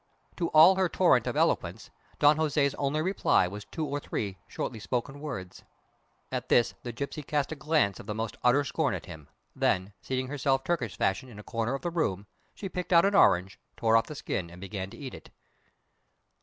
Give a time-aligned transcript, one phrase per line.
[0.37, 4.79] To all her torrent of eloquence Don Jose's only reply was two or three shortly
[4.79, 5.63] spoken words.
[6.31, 9.93] At this the gipsy cast a glance of the most utter scorn at him, then,
[10.01, 12.25] seating herself Turkish fashion in a corner of the room,
[12.55, 15.29] she picked out an orange, tore off the skin, and began to eat it.